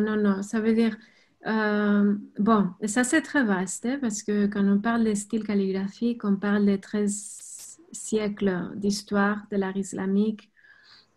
Non, 0.00 0.16
non. 0.16 0.42
Ça 0.42 0.60
veut 0.60 0.74
dire, 0.74 0.96
euh, 1.46 2.14
bon, 2.38 2.70
ça 2.86 3.04
c'est 3.04 3.22
très 3.22 3.44
vaste 3.44 3.86
hein, 3.86 3.98
parce 4.00 4.22
que 4.22 4.46
quand 4.46 4.64
on 4.66 4.80
parle 4.80 5.04
de 5.04 5.14
style 5.14 5.44
calligraphique, 5.44 6.24
on 6.24 6.36
parle 6.36 6.66
de 6.66 6.76
13 6.76 7.78
siècles 7.92 8.72
d'histoire 8.76 9.46
de 9.52 9.56
l'art 9.56 9.76
islamique, 9.76 10.50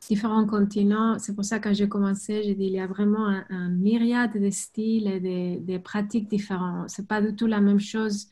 différents 0.07 0.46
continents. 0.46 1.18
C'est 1.20 1.36
pour 1.36 1.46
ça 1.46 1.60
que 1.60 1.70
quand 1.70 1.73
j'ai 1.73 1.89
commencé, 1.89 2.44
j'ai 2.44 2.55
dit 2.55 2.65
il 2.65 2.73
y 2.73 2.79
a 2.79 2.88
vraiment 2.88 3.28
un, 3.50 3.70
myriade 3.70 4.39
de 4.39 4.50
styles 4.52 5.07
et 5.07 5.59
de, 5.59 5.77
pratiques 5.80 6.30
différentes. 6.30 6.89
C'est 6.89 7.07
pas 7.07 7.21
du 7.21 7.36
tout 7.36 7.48
la 7.48 7.61
même 7.61 7.80
chose. 7.80 8.27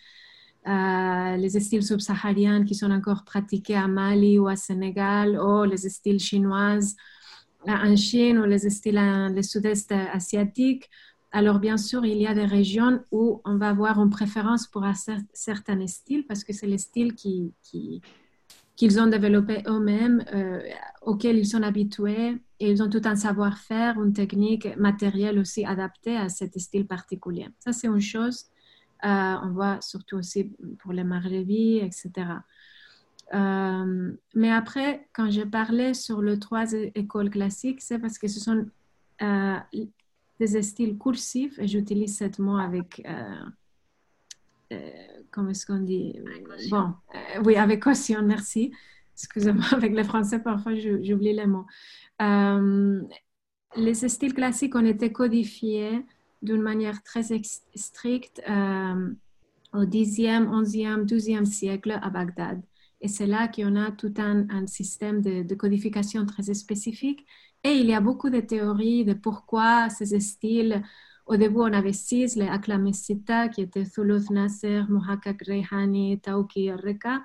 Euh, 0.67 1.37
les 1.37 1.59
styles 1.59 1.83
subsahariens 1.83 2.63
qui 2.65 2.75
sont 2.75 2.91
encore 2.91 3.23
pratiqués 3.23 3.75
à 3.75 3.87
Mali 3.87 4.37
ou 4.37 4.47
à 4.47 4.55
Sénégal, 4.55 5.39
ou 5.39 5.63
les 5.63 5.77
styles 5.77 6.19
chinoises 6.19 6.95
en 7.67 7.95
Chine 7.95 8.37
ou 8.39 8.45
les 8.45 8.69
styles 8.69 8.99
le 9.35 9.41
sud-est 9.41 9.91
asiatique. 9.91 10.89
Alors, 11.31 11.59
bien 11.59 11.77
sûr, 11.77 12.05
il 12.05 12.17
y 12.17 12.27
a 12.27 12.33
des 12.33 12.45
régions 12.45 13.03
où 13.11 13.41
on 13.45 13.57
va 13.57 13.69
avoir 13.69 14.01
une 14.01 14.09
préférence 14.09 14.65
pour 14.67 14.83
un 14.83 14.93
certain 15.33 15.85
style 15.87 16.25
parce 16.25 16.43
que 16.43 16.53
c'est 16.53 16.67
le 16.67 16.77
style 16.77 17.13
qui, 17.15 17.53
qu'ils 18.77 19.01
ont 19.01 19.07
développé 19.07 19.63
eux-mêmes, 19.67 20.23
euh, 20.33 20.61
auquel 21.01 21.37
ils 21.37 21.47
sont 21.47 21.63
habitués, 21.63 22.37
et 22.59 22.71
ils 22.71 22.81
ont 22.81 22.89
tout 22.89 23.01
un 23.05 23.15
savoir-faire, 23.15 24.01
une 24.01 24.13
technique 24.13 24.77
matérielle 24.77 25.39
aussi 25.39 25.65
adaptée 25.65 26.15
à 26.15 26.29
ce 26.29 26.45
style 26.55 26.87
particulier. 26.87 27.47
Ça, 27.59 27.73
c'est 27.73 27.87
une 27.87 27.99
chose. 27.99 28.45
Euh, 29.03 29.35
on 29.43 29.51
voit 29.51 29.79
surtout 29.81 30.17
aussi 30.17 30.51
pour 30.79 30.93
les 30.93 31.03
Maghrebi, 31.03 31.77
etc. 31.77 32.11
Euh, 33.33 34.11
mais 34.35 34.51
après, 34.51 35.07
quand 35.13 35.29
je 35.29 35.41
parlais 35.41 35.93
sur 35.93 36.21
les 36.21 36.39
trois 36.39 36.71
écoles 36.95 37.29
classiques, 37.29 37.81
c'est 37.81 37.99
parce 37.99 38.17
que 38.17 38.27
ce 38.27 38.39
sont 38.39 38.65
euh, 39.21 39.57
des 40.39 40.61
styles 40.61 40.97
cursifs, 40.97 41.59
et 41.59 41.67
j'utilise 41.67 42.17
ce 42.17 42.41
mot 42.41 42.57
avec, 42.57 43.05
euh, 44.71 44.79
comment 45.31 45.49
est-ce 45.49 45.65
qu'on 45.65 45.79
dit? 45.79 46.19
Bon, 46.69 46.93
oui, 47.43 47.55
avec 47.55 47.83
caution, 47.83 48.21
merci. 48.21 48.71
Excusez-moi, 49.13 49.65
avec 49.71 49.93
le 49.93 50.03
français, 50.03 50.39
parfois 50.39 50.73
j'oublie 50.75 51.33
les 51.33 51.47
mots. 51.47 51.65
les 53.75 53.93
styles 53.93 54.33
classiques 54.33 54.75
ont 54.75 54.85
été 54.85 55.11
codifiés 55.11 56.05
d'une 56.43 56.61
manière 56.61 57.01
très 57.03 57.23
stricte 57.75 58.41
au 59.73 59.83
10e, 59.83 60.47
11e, 60.47 61.05
12e 61.05 61.45
siècle 61.45 61.99
à 62.01 62.09
Bagdad. 62.09 62.61
Et 63.01 63.07
c'est 63.07 63.27
là 63.27 63.47
qu'on 63.47 63.75
a 63.75 63.91
tout 63.91 64.13
un, 64.17 64.67
système 64.67 65.21
de, 65.21 65.55
codification 65.55 66.25
très 66.25 66.53
spécifique. 66.53 67.25
Et 67.63 67.73
il 67.73 67.85
y 67.87 67.93
a 67.93 68.01
beaucoup 68.01 68.29
de 68.29 68.39
théories 68.39 69.05
de 69.05 69.13
pourquoi 69.13 69.89
ces 69.89 70.19
styles. 70.19 70.83
Au 71.25 71.35
début, 71.35 71.59
on 71.59 71.73
avait 71.73 71.93
six, 71.93 72.35
les 72.35 72.47
Aklamesita, 72.47 73.49
qui 73.49 73.61
étaient 73.61 73.85
Thuluth 73.85 74.29
Nasser, 74.29 74.83
Muhakkak 74.89 75.43
Rehani, 75.45 76.19
Tauki 76.21 76.71
Reka. 76.71 77.21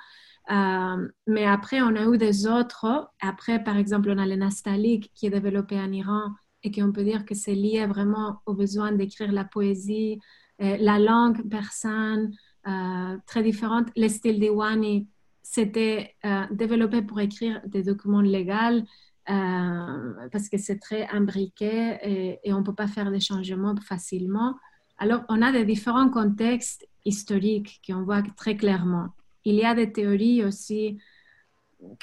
Euh, 0.50 1.08
mais 1.26 1.46
après, 1.46 1.80
on 1.80 1.94
a 1.94 2.04
eu 2.04 2.18
des 2.18 2.46
autres. 2.46 3.10
Après, 3.20 3.62
par 3.62 3.76
exemple, 3.76 4.10
on 4.10 4.18
a 4.18 4.26
le 4.26 4.36
Nastalik 4.36 5.12
qui 5.14 5.26
est 5.26 5.30
développé 5.30 5.78
en 5.78 5.92
Iran 5.92 6.32
et 6.62 6.70
qu'on 6.70 6.92
peut 6.92 7.04
dire 7.04 7.24
que 7.24 7.34
c'est 7.34 7.54
lié 7.54 7.86
vraiment 7.86 8.40
au 8.46 8.54
besoin 8.54 8.92
d'écrire 8.92 9.32
la 9.32 9.44
poésie, 9.44 10.18
euh, 10.60 10.76
la 10.78 10.98
langue 10.98 11.48
persane, 11.48 12.32
euh, 12.66 13.16
très 13.26 13.42
différente. 13.42 13.88
Le 13.96 14.08
style 14.08 14.38
Diwani 14.40 15.08
c'était 15.52 16.14
euh, 16.24 16.46
développé 16.50 17.02
pour 17.02 17.20
écrire 17.20 17.60
des 17.66 17.82
documents 17.82 18.22
légaux 18.22 18.86
euh, 19.28 20.28
parce 20.32 20.48
que 20.48 20.56
c'est 20.56 20.78
très 20.78 21.06
imbriqué 21.08 21.98
et, 22.42 22.52
on 22.54 22.60
ne 22.60 22.64
peut 22.64 22.74
pas 22.74 22.88
faire 22.88 23.10
des 23.10 23.20
changements 23.20 23.76
facilement. 23.76 24.56
Alors, 24.96 25.24
on 25.28 25.42
a 25.42 25.52
des 25.52 25.66
différents 25.66 26.08
contextes 26.08 26.88
historiques 27.04 27.82
qu'on 27.86 28.02
voit 28.02 28.22
très 28.34 28.56
clairement. 28.56 29.08
Il 29.44 29.56
y 29.56 29.64
a 29.64 29.74
des 29.74 29.92
théories 29.92 30.42
aussi 30.42 30.98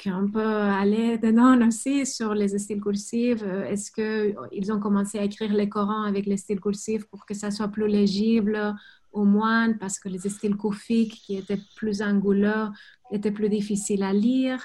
qu'on 0.02 0.30
peut 0.30 0.40
aller 0.40 1.18
dedans 1.18 1.66
aussi 1.66 2.04
sur 2.06 2.34
les 2.34 2.58
styles 2.58 2.80
cursifs. 2.80 3.42
Est-ce 3.42 3.90
qu'ils 3.90 4.72
ont 4.72 4.80
commencé 4.80 5.18
à 5.18 5.24
écrire 5.24 5.52
les 5.52 5.68
Corans 5.68 6.02
avec 6.02 6.26
les 6.26 6.36
styles 6.36 6.60
cursifs 6.60 7.06
pour 7.06 7.24
que 7.26 7.34
ça 7.34 7.50
soit 7.50 7.68
plus 7.68 7.88
légible 7.88 8.74
aux 9.12 9.24
moines 9.24 9.78
parce 9.78 9.98
que 9.98 10.08
les 10.08 10.18
styles 10.18 10.56
koufiques 10.56 11.22
qui 11.24 11.36
étaient 11.36 11.60
plus 11.76 12.02
anguleux 12.02 12.68
étaient 13.10 13.32
plus 13.32 13.48
difficiles 13.48 14.02
à 14.02 14.12
lire? 14.12 14.64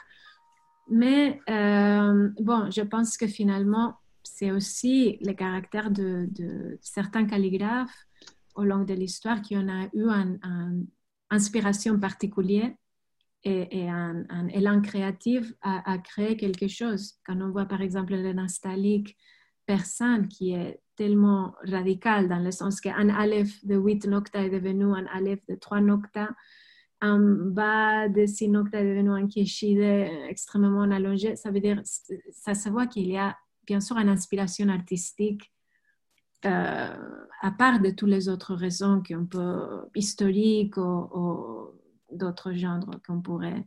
Mais 0.90 1.42
euh, 1.50 2.30
bon, 2.40 2.70
je 2.70 2.82
pense 2.82 3.18
que 3.18 3.28
finalement, 3.28 3.96
c'est 4.24 4.52
aussi 4.52 5.18
le 5.22 5.34
caractère 5.34 5.92
de, 5.92 6.28
certains 6.82 7.26
calligraphes 7.26 8.06
au 8.56 8.64
long 8.64 8.84
de 8.84 8.94
l'histoire 8.94 9.42
qui 9.42 9.58
en 9.58 9.68
a 9.68 9.86
eu 9.94 10.08
une 10.08 10.88
inspiration 11.30 12.00
particulière 12.00 12.72
et, 13.46 13.90
un, 13.90 14.48
élan 14.50 14.82
créatif 14.82 15.54
à, 15.62 15.98
créer 16.00 16.36
quelque 16.36 16.68
chose. 16.68 17.14
Quand 17.26 17.40
on 17.42 17.52
voit 17.52 17.66
par 17.66 17.82
exemple 17.82 18.14
le 18.14 18.34
nastalique 18.34 19.16
personne 19.66 20.28
qui 20.28 20.54
est 20.54 20.80
tellement 20.96 21.56
radical 21.64 22.28
dans 22.28 22.40
le 22.40 22.52
sens 22.52 22.82
qu'un 22.82 23.10
aleph 23.10 23.64
de 23.66 23.76
8 23.76 24.08
nocta 24.08 24.44
est 24.44 24.50
devenu 24.50 24.86
un 24.86 25.06
aleph 25.08 25.46
de 25.48 25.56
3 25.56 25.82
nocta, 25.82 26.30
un 27.02 27.20
bas 27.20 28.08
de 28.10 28.26
6 28.26 28.50
nocta 28.50 28.82
est 28.82 28.90
devenu 28.90 29.12
un 29.12 29.28
keshide 29.28 30.10
extrêmement 30.28 30.84
allongé. 30.84 31.36
Ça 31.36 31.52
veut 31.52 31.60
dire, 31.60 31.82
ça 32.32 32.54
se 32.54 32.70
voit 32.70 32.88
qu'il 32.88 33.08
y 33.08 33.18
a 33.18 33.36
bien 33.66 33.80
sûr 33.80 33.98
une 33.98 34.10
inspiration 34.10 34.70
artistique 34.70 35.52
euh, 36.46 37.18
à 37.42 37.52
part 37.52 37.80
de 37.80 37.90
toutes 37.90 38.10
les 38.10 38.30
autres 38.30 38.54
raisons 38.54 39.02
qu'on 39.02 39.26
peut, 39.26 39.82
historiques 39.96 40.78
ou, 40.78 41.65
d'autres 42.16 42.54
genres 42.54 42.86
qu'on 43.06 43.22
pourrait. 43.22 43.66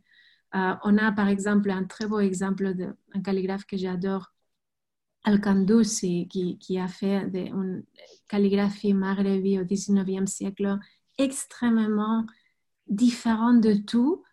Euh, 0.55 0.73
on 0.83 0.97
a 0.97 1.11
par 1.11 1.27
exemple 1.27 1.69
un 1.69 1.83
très 1.83 2.07
beau 2.07 2.19
exemple 2.19 2.73
d'un 2.73 3.21
calligraphe 3.23 3.65
que 3.65 3.77
j'adore, 3.77 4.31
Al-Kandusi, 5.23 6.27
qui, 6.27 6.79
a 6.79 6.87
fait 6.87 7.29
une 7.33 7.83
calligraphie 8.27 8.93
maghrebi 8.93 9.59
au 9.59 9.63
19e 9.63 10.27
siècle 10.27 10.79
extrêmement 11.17 12.25
différente 12.87 13.61
de 13.61 13.73
tout 13.73 14.23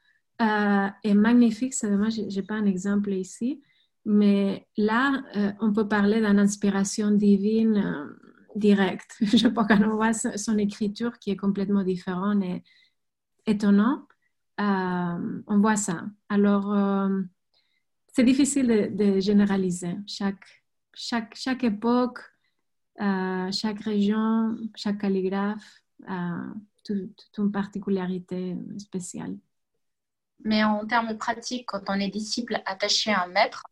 euh, 0.41 0.89
et 1.03 1.15
magnifique. 1.15 1.75
C'est 1.75 1.91
dommage, 1.91 2.15
je 2.15 2.23
n'ai 2.23 2.47
pas 2.47 2.55
un 2.55 2.67
exemple 2.67 3.13
ici, 3.13 3.63
mais 4.05 4.67
là, 4.77 5.23
euh, 5.37 5.53
on 5.61 5.73
peut 5.73 5.89
parler 5.89 6.21
d'une 6.21 6.39
inspiration 6.39 7.11
divine 7.11 7.77
euh, 7.77 8.07
directe. 8.55 9.17
Je 9.21 9.49
pense 9.49 9.67
qu'on 9.67 9.97
voit 9.97 10.13
son 10.13 10.57
écriture 10.59 11.19
qui 11.19 11.31
est 11.31 11.37
complètement 11.37 11.83
différente 11.83 12.43
et 12.45 12.63
étonnante. 13.47 14.09
on 14.59 15.59
voit 15.61 15.77
ça. 15.77 16.05
Alors, 16.29 16.75
c'est 18.13 18.25
difficile 18.25 18.67
de, 18.67 19.05
de 19.15 19.21
généraliser. 19.21 19.97
Chaque 20.07 20.45
chaque, 20.97 21.35
chaque 21.35 21.63
époque, 21.63 22.21
euh, 23.01 23.53
chaque 23.53 23.81
région, 23.81 24.57
chaque 24.75 24.99
calligraphe 24.99 25.83
a 26.09 26.39
toute, 26.83 27.29
une 27.39 27.53
particularité 27.53 28.57
spéciale. 28.79 29.37
Mais 30.45 30.65
en 30.65 30.87
termes 30.87 31.17
pratiques, 31.17 31.67
quand 31.67 31.83
on 31.89 31.95
est 31.95 32.09
disciple 32.09 32.61
attaché 32.65 33.13
à 33.13 33.25
un 33.25 33.29
maître, 33.29 33.65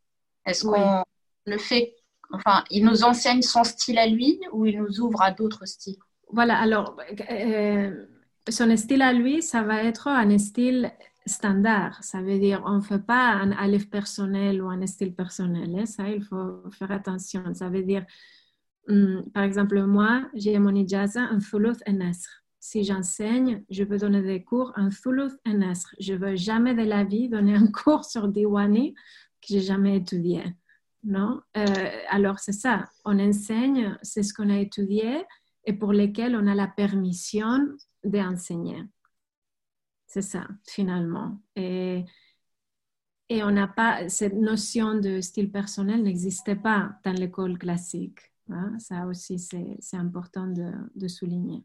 est-ce 0.45 0.67
qu'on 0.67 1.03
le 1.47 1.59
fait, 1.59 1.97
enfin, 2.31 2.65
il 2.71 2.85
nous 2.85 3.05
enseigne 3.05 3.43
son 3.43 3.65
style 3.65 3.99
à 3.99 4.07
lui 4.07 4.39
ou 4.53 4.67
il 4.67 4.79
nous 4.79 5.01
ouvre 5.01 5.23
à 5.23 5.31
d'autres 5.31 5.67
styles? 5.67 5.99
Voilà, 6.31 6.59
alors, 6.59 6.97
euh, 7.31 8.07
son 8.49 8.77
style 8.77 9.03
à 9.03 9.13
lui, 9.13 9.43
ça 9.43 9.63
va 9.63 9.83
être 9.83 10.09
un 10.09 10.39
style 10.39 10.93
standard. 11.27 12.03
Ça 12.03 12.21
veut 12.21 12.39
dire 12.39 12.63
on 12.67 12.77
ne 12.77 12.81
fait 12.81 13.05
pas 13.05 13.31
un 13.31 13.53
aleph 13.53 13.89
personnel 13.89 14.63
ou 14.63 14.69
un 14.69 14.87
style 14.87 15.15
personnel. 15.15 15.75
Hein. 15.79 15.87
Ça, 15.87 16.09
il 16.09 16.23
faut 16.23 16.63
faire 16.71 16.91
attention. 16.91 17.43
Ça 17.55 17.69
veut 17.69 17.83
dire, 17.83 18.05
hum, 18.89 19.25
par 19.33 19.45
exemple, 19.45 19.83
moi, 19.85 20.29
j'ai 20.35 20.59
mon 20.59 20.75
ijaza 20.75 21.23
en 21.33 21.39
Thuluth 21.39 21.83
et 21.87 21.93
Nasr. 21.93 22.29
Si 22.61 22.83
j'enseigne, 22.83 23.63
je 23.69 23.85
veux 23.85 23.99
donner 23.99 24.23
des 24.23 24.43
cours 24.43 24.73
en 24.77 24.89
Thuluth 24.89 25.39
et 25.47 25.55
Nasr. 25.55 25.95
Je 26.01 26.15
ne 26.15 26.19
veux 26.19 26.37
jamais 26.37 26.75
de 26.75 26.83
la 26.83 27.05
vie 27.05 27.29
donner 27.29 27.55
un 27.55 27.67
cours 27.73 28.05
sur 28.05 28.29
Diwani 28.29 28.95
que 28.95 29.49
j'ai 29.49 29.61
jamais 29.61 29.97
étudié. 29.97 30.43
Non? 31.03 31.41
Euh, 31.57 31.91
alors, 32.09 32.39
c'est 32.39 32.53
ça. 32.53 32.85
On 33.05 33.19
enseigne, 33.19 33.99
c'est 34.03 34.23
ce 34.23 34.33
qu'on 34.33 34.49
a 34.49 34.59
étudié 34.59 35.25
et 35.65 35.73
pour 35.73 35.93
lesquels 35.93 36.37
on 36.37 36.47
a 36.47 36.55
la 36.55 36.67
permission 36.67 37.77
d'enseigner. 38.05 38.83
C'est 40.07 40.23
ça, 40.23 40.47
finalement. 40.69 41.41
Et, 41.57 42.05
on 43.31 43.51
n'a 43.51 43.67
pas, 43.67 44.09
cette 44.09 44.35
notion 44.35 44.95
de 44.95 45.21
style 45.21 45.51
personnel 45.51 46.03
n'existait 46.03 46.57
pas 46.57 47.01
dans 47.05 47.13
l'école 47.13 47.59
classique. 47.59 48.21
Hein. 48.49 48.79
Ça 48.79 49.07
aussi, 49.07 49.39
c'est 49.39 49.97
important 49.97 50.47
de, 50.47 50.71
de, 50.95 51.09
souligner. 51.09 51.65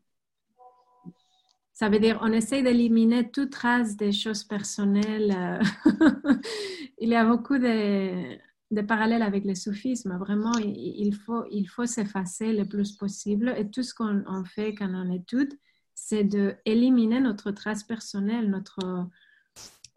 Ça 1.74 1.90
veut 1.90 2.00
dire, 2.00 2.18
on 2.22 2.31
essaie 2.31 2.63
d'éliminer 2.63 3.30
toute 3.30 3.51
trace 3.51 3.96
des 3.96 4.12
choses 4.12 4.44
personnelles. 4.44 5.62
Il 6.98 7.10
y 7.10 7.16
a 7.16 7.25
beaucoup 7.25 7.57
de, 7.60 8.38
des 8.71 8.83
parallèles 8.83 9.24
avec 9.24 9.45
le 9.45 9.56
soufisme. 9.56 10.18
Vraiment, 10.18 10.54
il 10.60 11.16
faut, 11.16 11.86
s'effacer 11.86 12.54
le 12.54 12.66
plus 12.66 12.92
possible. 12.94 13.54
Et 13.57 13.69
tout 13.69 13.83
ce 13.83 13.94
qu'on 13.94 14.44
fait 14.45 14.75
quand 14.75 14.89
on 14.94 15.12
étude, 15.12 15.54
c'est 15.95 16.24
d'éliminer 16.24 17.19
notre 17.19 17.51
trace 17.51 17.83
personnelle, 17.83 18.50
notre, 18.50 18.80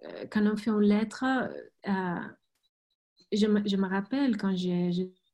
euh, 0.05 0.25
quand 0.31 0.47
on 0.47 0.57
fait 0.57 0.71
une 0.71 0.81
lettre. 0.81 1.25
Euh, 1.87 2.21
je, 3.31 3.47
me, 3.47 3.87
rappelle 3.87 4.37
quand 4.37 4.53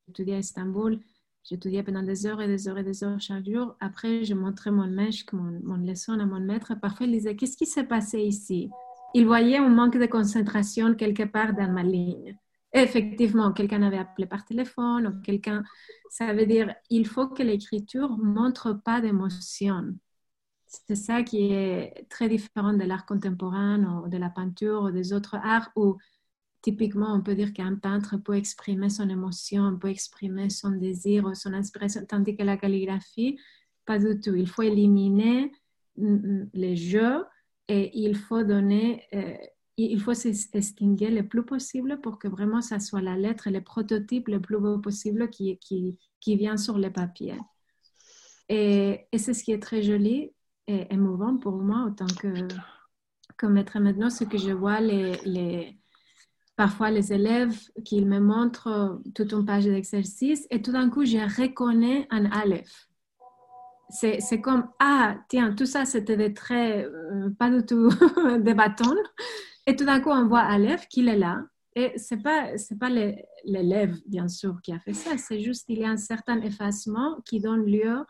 étudié 0.08 0.34
à 0.34 0.38
Istanbul, 0.38 1.00
j'étudiais 1.44 1.82
pendant 1.82 2.02
des 2.02 2.26
heures 2.26 2.40
et 2.40 2.48
des 2.48 2.68
heures 2.68 2.78
et 2.78 2.84
des 2.84 3.04
heures 3.04 3.20
chaque 3.20 3.48
jour. 3.48 3.76
Après, 3.80 4.24
je 4.24 4.34
montrais 4.34 4.70
mon 4.70 4.86
mèche, 4.86 5.24
mon, 5.32 5.60
mon 5.62 5.76
leçon 5.76 6.18
à 6.18 6.26
mon 6.26 6.40
maître. 6.40 6.74
Parfois, 6.80 7.06
il 7.06 7.12
disait 7.12 7.36
Qu'est-ce 7.36 7.56
qui 7.56 7.66
s'est 7.66 7.84
passé 7.84 8.20
ici? 8.20 8.68
Il 9.14 9.26
voyait 9.26 9.56
un 9.56 9.68
manque 9.68 9.96
de 9.96 10.06
concentration 10.06 10.94
quelque 10.94 11.22
part 11.22 11.54
dans 11.54 11.72
ma 11.72 11.82
ligne 11.82 12.36
effectivement, 12.72 13.52
quelqu'un 13.52 13.82
avait 13.82 13.98
appelé 13.98 14.26
par 14.26 14.44
téléphone 14.44 15.22
quelqu'un, 15.24 15.62
ça 16.10 16.32
veut 16.32 16.46
dire 16.46 16.74
il 16.90 17.06
faut 17.06 17.28
que 17.28 17.42
l'écriture 17.42 18.16
montre 18.18 18.72
pas 18.72 19.00
d'émotion. 19.00 19.94
C'est 20.66 20.96
ça 20.96 21.22
qui 21.22 21.52
est 21.52 22.06
très 22.10 22.28
différent 22.28 22.74
de 22.74 22.84
l'art 22.84 23.06
contemporain 23.06 24.02
ou 24.02 24.08
de 24.08 24.18
la 24.18 24.28
peinture 24.28 24.82
ou 24.82 24.90
des 24.90 25.14
autres 25.14 25.36
arts 25.36 25.70
où 25.76 25.96
typiquement 26.60 27.14
on 27.14 27.22
peut 27.22 27.34
dire 27.34 27.52
qu'un 27.52 27.76
peintre 27.76 28.16
peut 28.18 28.36
exprimer 28.36 28.90
son 28.90 29.08
émotion, 29.08 29.78
peut 29.78 29.88
exprimer 29.88 30.50
son 30.50 30.72
désir 30.72 31.24
ou 31.24 31.34
son 31.34 31.54
inspiration, 31.54 32.04
tandis 32.06 32.36
que 32.36 32.42
la 32.42 32.56
calligraphie, 32.58 33.38
pas 33.86 33.98
du 33.98 34.20
tout. 34.20 34.34
Il 34.34 34.48
faut 34.48 34.62
éliminer 34.62 35.52
mm, 35.96 36.14
mm, 36.14 36.50
les 36.52 36.76
jeux 36.76 37.24
et 37.68 37.90
il 37.98 38.16
faut 38.16 38.42
donner 38.44 39.04
euh, 39.14 39.36
il 39.84 40.00
faut 40.00 40.14
s'extinguer 40.14 41.10
le 41.10 41.26
plus 41.26 41.44
possible 41.44 42.00
pour 42.00 42.18
que 42.18 42.26
vraiment 42.28 42.60
ça 42.60 42.80
soit 42.80 43.00
la 43.00 43.16
lettre, 43.16 43.48
le 43.48 43.60
prototype 43.62 44.28
le 44.28 44.40
plus 44.40 44.58
beau 44.58 44.78
possible 44.78 45.30
qui, 45.30 45.58
qui, 45.58 45.96
qui 46.20 46.36
vient 46.36 46.56
sur 46.56 46.78
le 46.78 46.92
papier. 46.92 47.38
Et, 48.48 49.06
c'est 49.16 49.34
ce 49.34 49.44
qui 49.44 49.52
est 49.52 49.62
très 49.62 49.82
joli 49.82 50.32
et 50.66 50.92
émouvant 50.92 51.36
pour 51.36 51.58
moi 51.58 51.78
en 51.78 51.92
tant 51.92 52.06
que, 52.06 52.48
que 53.36 53.46
maître 53.46 53.78
maintenant, 53.78 54.10
ce 54.10 54.24
que 54.24 54.38
je 54.38 54.50
vois 54.50 54.80
les, 54.80 55.12
les, 55.24 55.78
parfois 56.56 56.90
les 56.90 57.12
élèves 57.12 57.56
qui 57.84 58.04
me 58.04 58.18
montrent 58.18 59.00
toute 59.14 59.32
une 59.32 59.44
page 59.44 59.64
d'exercice 59.64 60.46
et 60.50 60.60
tout 60.60 60.72
d'un 60.72 60.90
coup, 60.90 61.04
je 61.04 61.18
reconnais 61.40 62.06
un 62.10 62.24
Aleph. 62.26 62.88
C'est 63.90 64.40
comme, 64.42 64.68
ah, 64.80 65.16
tiens, 65.28 65.54
tout 65.54 65.64
ça, 65.64 65.86
c'était 65.86 66.16
des 66.16 66.34
traits, 66.34 66.84
euh, 66.84 67.30
pas 67.38 67.48
du 67.48 67.64
tout 67.64 67.88
des 68.40 68.52
bâtons, 68.52 68.96
et 69.68 69.76
tout 69.76 69.84
d'un 69.84 70.00
coup, 70.00 70.08
on 70.08 70.26
voit 70.26 70.40
Aleph 70.40 70.88
qu'il 70.88 71.08
est 71.08 71.18
là. 71.18 71.44
Et 71.76 71.98
ce 71.98 72.14
n'est 72.14 72.22
pas, 72.22 72.52
pas 72.80 72.88
l'élève, 73.44 73.94
bien 74.06 74.26
sûr, 74.26 74.62
qui 74.62 74.72
a 74.72 74.78
fait 74.80 74.94
ça. 74.94 75.18
C'est 75.18 75.40
juste 75.42 75.66
qu'il 75.66 75.78
y 75.78 75.84
a 75.84 75.90
un 75.90 75.98
certain 75.98 76.40
effacement 76.40 77.20
qui 77.26 77.38
donne 77.38 77.66
lieu 77.66 78.02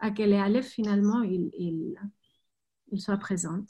à 0.00 0.10
que 0.10 0.24
les 0.24 0.36
Aleph, 0.36 0.66
finalement, 0.66 1.22
il, 1.22 1.50
il, 1.56 1.94
il 2.90 3.00
soit 3.00 3.16
présente. 3.16 3.68